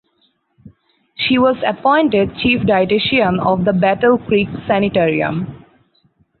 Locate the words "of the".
3.39-3.73